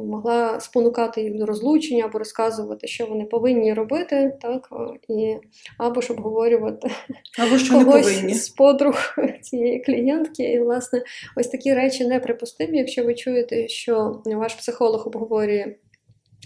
[0.06, 4.70] могла спонукати їх до розлучення або розказувати, що вони повинні робити, так
[5.10, 5.36] і
[5.78, 6.92] або ж обговорювати
[7.40, 8.34] або що когось не повинні.
[8.34, 8.96] з подруг
[9.42, 10.44] цієї клієнтки.
[10.44, 11.04] І, власне,
[11.36, 15.76] ось такі речі неприпустимі, якщо ви чуєте, що ваш психолог обговорює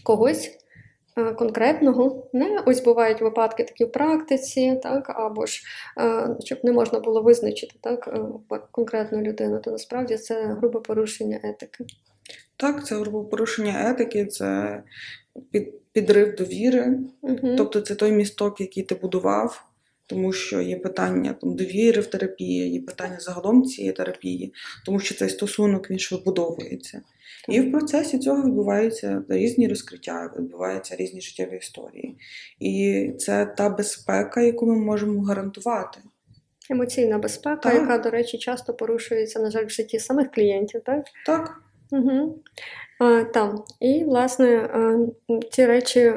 [0.04, 0.63] когось.
[1.18, 2.30] Е, конкретного.
[2.34, 5.64] Не ось бувають випадки такі в практиці, так, або ж
[6.00, 11.40] е, щоб не можна було визначити так, е, конкретну людину, то насправді це грубе порушення
[11.44, 11.86] етики.
[12.58, 14.84] Так, це грубе порушення етики, це
[15.52, 17.56] під, підрив довіри, угу.
[17.58, 19.66] тобто це той місток, який ти будував.
[20.08, 24.54] Тому що є питання там довіри в терапії, є питання загалом цієї терапії,
[24.86, 27.02] тому що цей стосунок він ж вибудовується.
[27.50, 32.18] І в процесі цього відбуваються різні розкриття, відбуваються різні життєві історії.
[32.60, 36.00] І це та безпека, яку ми можемо гарантувати.
[36.70, 37.74] Емоційна безпека, так.
[37.74, 41.06] яка, до речі, часто порушується, на жаль, в житті самих клієнтів, так?
[41.26, 41.62] Так.
[41.94, 42.40] Угу.
[43.34, 43.64] Там.
[43.80, 44.70] І, власне,
[45.52, 46.14] ці речі,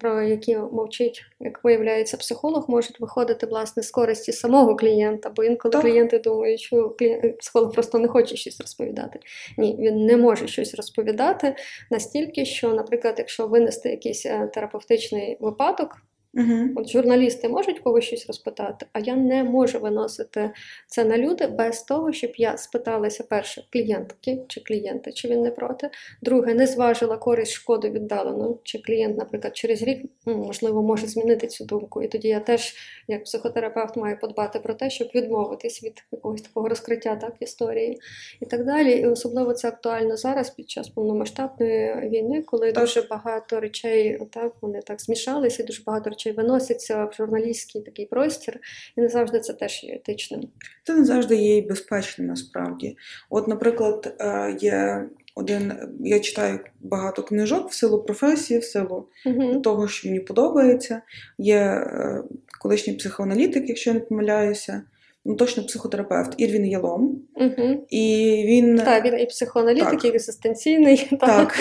[0.00, 5.72] про які мовчить, як виявляється, психолог, можуть виходити власне з користі самого клієнта, бо інколи
[5.72, 5.82] так.
[5.82, 6.96] клієнти думають, що
[7.38, 9.20] психолог просто не хоче щось розповідати.
[9.58, 11.54] Ні, він не може щось розповідати
[11.90, 15.96] настільки, що, наприклад, якщо винести якийсь е, терапевтичний випадок,
[16.34, 16.68] Угу.
[16.76, 20.50] От журналісти можуть когось щось розпитати, а я не можу виносити
[20.86, 25.50] це на люди без того, щоб я спиталася перше клієнтки чи клієнта, чи він не
[25.50, 25.90] проти.
[26.22, 31.46] Друге, не зважила користь шкоду віддалено, чи клієнт, наприклад, через рік ну, можливо може змінити
[31.46, 32.02] цю думку.
[32.02, 32.74] І тоді я теж,
[33.08, 37.98] як психотерапевт, маю подбати про те, щоб відмовитись від якогось такого розкриття так, історії
[38.40, 38.92] і так далі.
[38.92, 42.84] І особливо це актуально зараз під час повномасштабної війни, коли так.
[42.84, 47.82] дуже багато речей так вони так змішалися, і дуже багато речей чи виноситься в журналістський
[47.82, 48.60] такий простір,
[48.96, 50.40] і не завжди це теж є етичним.
[50.84, 52.96] Це не завжди є і безпечним насправді.
[53.30, 59.60] От, наприклад, е, є один, я читаю багато книжок в силу професії, в силу uh
[59.60, 61.02] того, що мені подобається.
[61.38, 62.22] Є е,
[62.60, 64.82] колишній психоаналітик, якщо я не помиляюся
[65.24, 67.22] ну точно психотерапевт Ірвін Ялом.
[67.36, 67.86] Угу.
[67.88, 70.04] І він Так, він і психоаналітик, так.
[70.04, 71.54] і екзистенційний, так.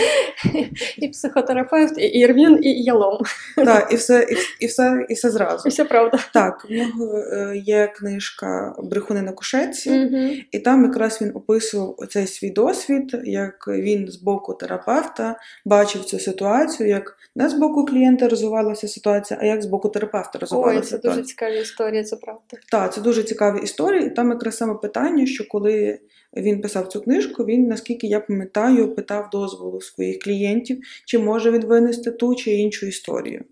[0.98, 3.24] і психотерапевт, і Ірвін, і Ялом.
[3.56, 5.64] Так, і все і, і все, і все зразу.
[5.66, 6.20] І все правда.
[6.34, 10.34] Так, в нього е, є книжка Брехуни на кушетці, угу.
[10.52, 16.20] і там якраз він описував цей свій досвід, як він з боку терапевта бачив цю
[16.20, 21.12] ситуацію, як не з боку клієнта розвивалася ситуація, а як з боку терапевта розвивалася ситуація.
[21.12, 22.58] Ой, це дуже цікава історія, це правда.
[22.72, 26.00] Так, це дуже цікава цікаві історії, і там якраз саме питання, що коли
[26.38, 31.66] він писав цю книжку, він, наскільки я пам'ятаю, питав дозволу своїх клієнтів, чи може він
[31.66, 33.44] винести ту чи іншу історію.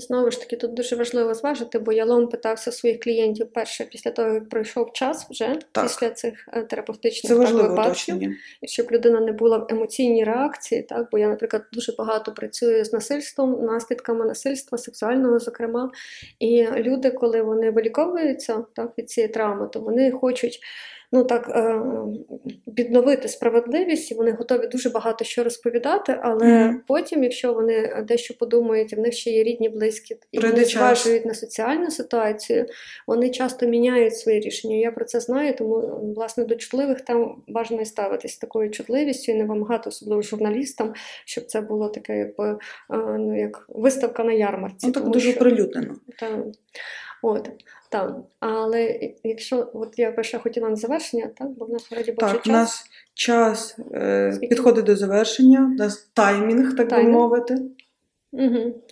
[0.00, 4.28] Знову ж таки, тут дуже важливо зважити, бо Ялом питався своїх клієнтів перше після того,
[4.28, 5.84] як пройшов час вже так.
[5.84, 8.16] після цих е, терапевтичних Це випадків,
[8.62, 10.82] і щоб людина не була в емоційній реакції.
[10.82, 15.90] Так, бо я, наприклад, дуже багато працюю з насильством, наслідками насильства, сексуального, зокрема.
[16.38, 20.60] І люди, коли вони виліковуються так від цієї травми, то вони хочуть
[21.12, 21.80] ну так е,
[22.78, 26.74] відновити справедливість, і вони готові дуже багато що розповідати, але mm.
[26.86, 31.34] потім, якщо вони дещо подумають, в них ще є рідні, близькі, і вони зважують на
[31.34, 32.66] соціальну ситуацію,
[33.06, 34.76] вони часто міняють свої рішення.
[34.76, 39.44] Я про це знаю, тому власне до чутливих там бажано ставитись такою чутливістю і не
[39.44, 40.92] вимагати, особливо журналістам,
[41.24, 42.56] щоб це було таке, якби е,
[43.18, 44.86] ну як виставка на ярмарці.
[44.86, 45.96] Ну, так дуже що, прилюднено.
[46.18, 46.44] Та,
[47.22, 47.50] От,
[47.88, 48.16] так.
[48.40, 52.46] Але якщо от я ще хотіла на завершення, так, бо в нас вроді Так, час.
[52.46, 57.58] у нас час е, підходить до завершення, у нас таймінг, так би мовити.
[58.32, 58.82] Угу.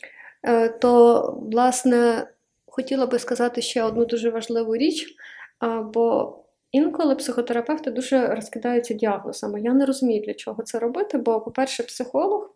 [0.43, 2.27] Е, То, власне,
[2.67, 5.07] хотіла би сказати ще одну дуже важливу річ,
[5.95, 6.37] бо
[6.73, 9.61] інколи психотерапевти дуже розкидаються діагнозами.
[9.61, 12.55] Я не розумію, для чого це робити, бо, по-перше, психолог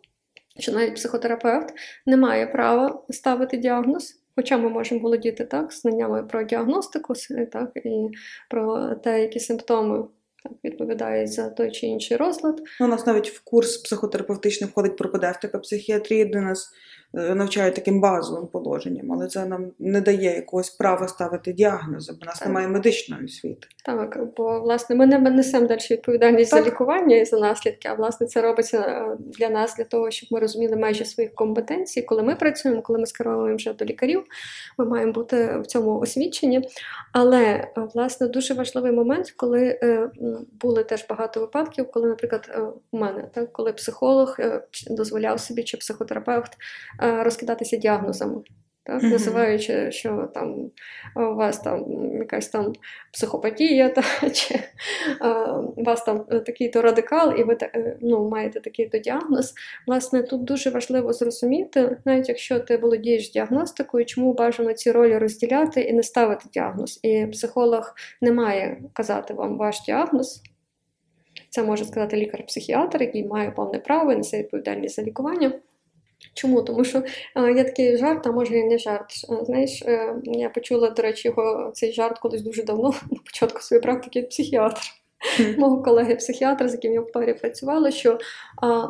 [0.59, 1.73] що навіть психотерапевт
[2.05, 4.22] не має права ставити діагноз.
[4.35, 7.13] Хоча ми можемо володіти так, знаннями про діагностику,
[7.51, 8.09] так, і
[8.49, 10.05] про те, які симптоми
[10.43, 12.61] так, відповідають за той чи інший розлад.
[12.79, 16.71] Ну, у нас навіть в курс психотерапевтичний входить пропедевтика психіатрії, де нас
[17.13, 22.25] е, навчають таким базовим положенням, але це нам не дає якогось права ставити діагнози, бо
[22.25, 22.47] нас Так.
[22.47, 23.67] немає медичної освіти.
[23.85, 26.63] Так, бо власне ми не несемо далі відповідальність Так.
[26.63, 30.29] за лікування і за наслідки, а власне це робиться е, для нас, для того, щоб
[30.31, 32.01] ми розуміли межі своїх компетенцій.
[32.01, 34.23] Коли ми працюємо, коли ми скеровуємо вже до лікарів,
[34.77, 36.69] ми маємо бути в цьому освічені.
[37.11, 39.79] Але е, власне дуже важливий момент, коли
[40.51, 42.61] були теж багато випадків, коли, наприклад, е,
[42.91, 46.57] у мене так, коли психолог е, дозволяв собі чи психотерапевт
[47.03, 48.41] е, розкидатися діагнозами.
[48.85, 50.71] Так, називаючи, що там
[51.15, 51.85] у вас там
[52.17, 52.73] якась там
[53.13, 54.59] психопатія, та, чи
[55.19, 59.53] а, у вас там такий-то радикал, і ви е, ну, маєте такий-то діагноз.
[59.87, 65.81] Власне, тут дуже важливо зрозуміти, навіть якщо ти володієш діагностикою, чому бажано ці ролі розділяти
[65.81, 66.99] і не ставити діагноз.
[67.03, 70.43] І психолог не має казати вам ваш діагноз.
[71.49, 75.51] Це може сказати лікар-психіатр, який має повне право і несе відповідальність за лікування.
[76.33, 76.61] Чому?
[76.61, 77.03] Тому що
[77.35, 79.11] е, є такий жарт, а може і не жарт.
[79.29, 83.61] Е, Знаєш, е, я почула, до речі, його цей жарт колись дуже давно, на початку
[83.61, 84.81] своєї практики психіатр.
[85.57, 88.19] Мого колеги психіатра, з яким я в парі працювала, що
[88.61, 88.87] а,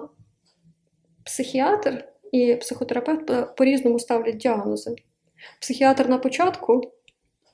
[1.26, 4.96] психіатр і психотерапевт по-різному ставлять діагнози.
[5.62, 6.82] Психіатр на початку,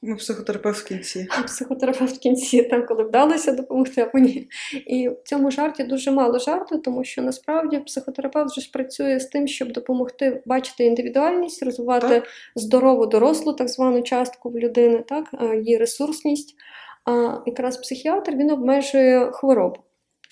[0.02, 1.28] Ми психотерапевт в кінці.
[1.46, 4.48] психотерапевт в кінці, там, коли вдалося допомогти, або ні.
[4.88, 9.26] І в цьому жарті дуже мало жарту, тому що насправді психотерапевт вже ж працює з
[9.26, 12.28] тим, щоб допомогти бачити індивідуальність, розвивати Так.
[12.56, 15.26] здорову дорослу, так звану частку в людини, так,
[15.56, 16.56] її ресурсність.
[17.06, 19.78] А якраз психіатр він обмежує хворобу.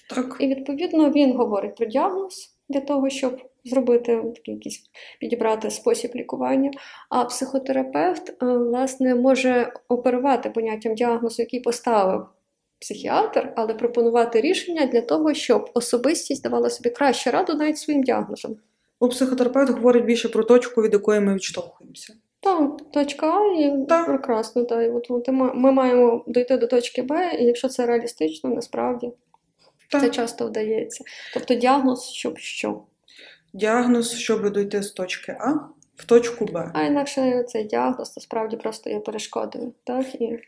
[0.09, 0.37] Так.
[0.39, 4.83] І відповідно він говорить про діагноз для того, щоб зробити такий якийсь
[5.19, 6.71] підібрати спосіб лікування.
[7.09, 12.25] А психотерапевт е, власне може оперувати поняттям діагнозу, який поставив
[12.79, 18.55] психіатр, але пропонувати рішення для того, щоб особистість давала собі краще раду навіть своїм діагнозом.
[18.99, 22.13] У психотерапевт говорить більше про точку, від якої ми відштовхуємося.
[22.39, 24.05] Так, точка А і Так.
[24.07, 24.63] прекрасно.
[24.63, 24.85] Так.
[24.85, 29.11] І от, от ми ми маємо дойти до точки Б, і якщо це реалістично, насправді
[29.91, 31.03] це часто вдається.
[31.33, 32.81] Тобто діагноз, щоб що.
[33.53, 35.51] Діагноз, щоб дойти з точки А
[35.95, 36.71] в точку Б.
[36.73, 39.73] А інакше цей діагноз насправді просто є перешкодою.
[39.83, 40.15] Так?
[40.15, 40.39] І,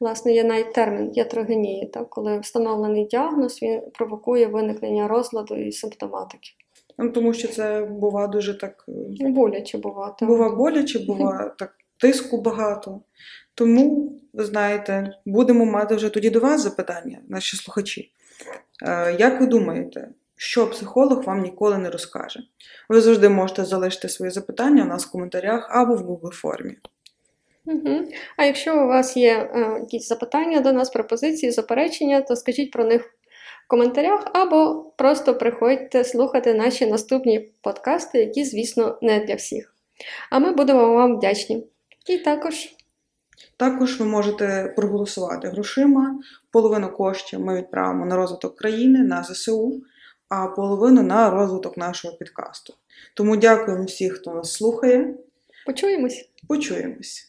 [0.00, 2.10] власне, є навіть термін ятрогенії, так?
[2.10, 6.50] коли встановлений діагноз він провокує виникнення розладу і симптоматики.
[6.98, 8.84] Ну, тому що це бува дуже так.
[9.20, 10.12] е, Боляче буває.
[10.18, 10.28] так.
[10.28, 13.00] Бува боляче, бува так тиску багато.
[13.54, 18.12] Тому, ви знаєте, будемо мати вже тоді до вас запитання, наші слухачі.
[18.86, 20.08] Е, Як ви думаєте,
[20.40, 22.40] що психолог вам ніколи не розкаже?
[22.88, 26.76] Ви завжди можете залишити свої запитання у нас в коментарях або в Google формі.
[27.64, 28.04] Угу.
[28.36, 32.84] А якщо у вас є е, якісь запитання до нас, пропозиції, заперечення, то скажіть про
[32.84, 33.02] них
[33.64, 39.74] в коментарях, або просто приходьте слухати наші наступні подкасти, які, звісно, не для всіх.
[40.30, 41.66] А ми будемо вам вдячні.
[42.06, 42.74] І також
[43.56, 46.18] Також ви можете проголосувати грошима.
[46.50, 49.82] Половину коштів ми відправимо на розвиток країни, на ЗСУ,
[50.28, 52.74] а половину на розвиток нашого підкасту.
[53.14, 55.14] Тому дякуємо всім, хто нас слухає.
[55.66, 56.28] почуємось.
[56.48, 57.27] Почуємось.